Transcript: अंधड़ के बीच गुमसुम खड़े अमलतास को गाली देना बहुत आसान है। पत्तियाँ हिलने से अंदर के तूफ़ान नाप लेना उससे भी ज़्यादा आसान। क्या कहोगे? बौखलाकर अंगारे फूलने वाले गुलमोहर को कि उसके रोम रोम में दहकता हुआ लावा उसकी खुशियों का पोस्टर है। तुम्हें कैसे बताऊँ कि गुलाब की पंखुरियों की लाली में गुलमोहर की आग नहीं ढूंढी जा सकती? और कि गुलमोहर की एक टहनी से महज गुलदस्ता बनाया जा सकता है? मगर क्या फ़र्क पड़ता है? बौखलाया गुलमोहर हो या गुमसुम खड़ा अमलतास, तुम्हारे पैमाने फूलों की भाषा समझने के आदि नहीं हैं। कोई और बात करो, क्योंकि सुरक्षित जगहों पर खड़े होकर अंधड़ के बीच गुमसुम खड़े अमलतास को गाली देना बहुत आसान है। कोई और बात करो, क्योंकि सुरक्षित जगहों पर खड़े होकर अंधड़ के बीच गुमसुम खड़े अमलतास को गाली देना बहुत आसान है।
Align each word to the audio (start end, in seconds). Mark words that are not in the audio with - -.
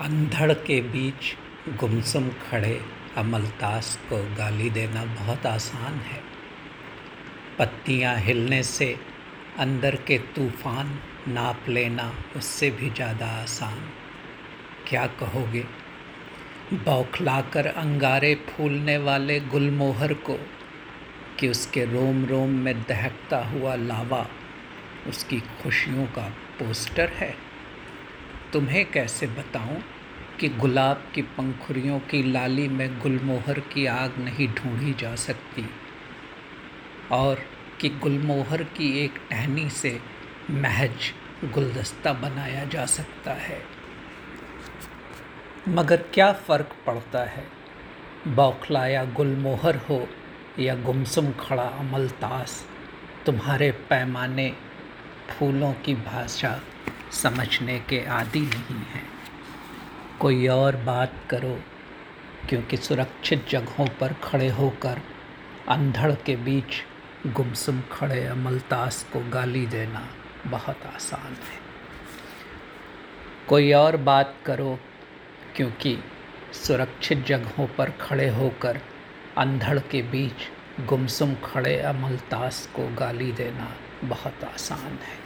अंधड़ 0.00 0.52
के 0.52 0.80
बीच 0.80 1.34
गुमसुम 1.80 2.28
खड़े 2.28 2.80
अमलतास 3.16 3.98
को 4.08 4.16
गाली 4.36 4.70
देना 4.70 5.04
बहुत 5.04 5.46
आसान 5.46 5.94
है। 6.00 6.20
पत्तियाँ 7.58 8.16
हिलने 8.16 8.62
से 8.62 8.96
अंदर 9.58 9.96
के 9.96 10.18
तूफ़ान 10.18 10.98
नाप 11.28 11.68
लेना 11.68 12.12
उससे 12.36 12.70
भी 12.70 12.90
ज़्यादा 12.90 13.26
आसान। 13.42 13.78
क्या 14.88 15.06
कहोगे? 15.06 15.64
बौखलाकर 16.74 17.66
अंगारे 17.66 18.34
फूलने 18.48 18.98
वाले 18.98 19.40
गुलमोहर 19.40 20.14
को 20.14 20.38
कि 21.40 21.48
उसके 21.48 21.84
रोम 21.84 22.24
रोम 22.24 22.50
में 22.50 22.82
दहकता 22.82 23.44
हुआ 23.44 23.74
लावा 23.74 24.26
उसकी 25.08 25.40
खुशियों 25.62 26.06
का 26.06 26.28
पोस्टर 26.58 27.08
है। 27.08 27.34
तुम्हें 28.52 28.90
कैसे 28.90 29.26
बताऊँ 29.26 29.82
कि 30.40 30.48
गुलाब 30.48 31.04
की 31.14 31.22
पंखुरियों 31.22 31.98
की 32.00 32.32
लाली 32.32 32.68
में 32.68 33.00
गुलमोहर 33.00 33.60
की 33.60 33.86
आग 33.86 34.14
नहीं 34.18 34.48
ढूंढी 34.48 34.94
जा 34.94 35.14
सकती? 35.14 35.70
और 37.12 37.42
कि 37.80 37.88
गुलमोहर 37.88 38.62
की 38.62 39.04
एक 39.04 39.14
टहनी 39.30 39.70
से 39.70 40.00
महज 40.50 41.12
गुलदस्ता 41.44 42.12
बनाया 42.12 42.64
जा 42.64 42.86
सकता 42.86 43.32
है? 43.32 43.62
मगर 45.68 45.96
क्या 45.96 46.32
फ़र्क 46.32 46.76
पड़ता 46.86 47.24
है? 47.24 47.44
बौखलाया 48.28 49.04
गुलमोहर 49.04 49.76
हो 49.76 50.08
या 50.58 50.74
गुमसुम 50.74 51.32
खड़ा 51.32 51.62
अमलतास, 51.62 52.66
तुम्हारे 53.26 53.70
पैमाने 53.70 54.52
फूलों 55.28 55.72
की 55.72 55.94
भाषा 55.94 56.60
समझने 57.12 57.78
के 57.78 58.04
आदि 58.04 58.40
नहीं 58.40 58.76
हैं। 58.76 59.08
कोई 60.20 60.48
और 60.48 60.76
बात 60.76 61.12
करो, 61.30 61.60
क्योंकि 62.48 62.76
सुरक्षित 62.76 63.48
जगहों 63.50 63.86
पर 64.00 64.12
खड़े 64.12 64.48
होकर 64.48 65.00
अंधड़ 65.68 66.12
के 66.12 66.36
बीच 66.36 66.84
गुमसुम 67.26 67.82
खड़े 67.92 68.24
अमलतास 68.24 69.06
को 69.12 69.20
गाली 69.30 69.66
देना 69.66 70.08
बहुत 70.46 70.76
आसान 70.94 71.32
है। 71.32 71.66
कोई 73.48 73.72
और 73.72 73.96
बात 73.96 74.34
करो, 74.46 74.78
क्योंकि 75.56 75.98
सुरक्षित 76.52 77.26
जगहों 77.26 77.66
पर 77.66 77.90
खड़े 77.90 78.28
होकर 78.28 78.80
अंधड़ 79.38 79.78
के 79.78 80.02
बीच 80.02 80.50
गुमसुम 80.86 81.34
खड़े 81.34 81.78
अमलतास 81.78 82.68
को 82.76 82.94
गाली 82.94 83.32
देना 83.32 83.76
बहुत 84.04 84.44
आसान 84.44 84.92
है। 84.92 85.25